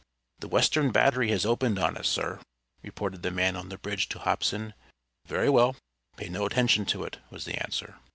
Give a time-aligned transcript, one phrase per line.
[0.39, 2.39] "The western battery has opened on us, sir!"
[2.81, 4.73] reported the man on the bridge to Hobson.
[5.27, 5.75] "Very well;
[6.17, 7.99] pay no attention to it," was the answer.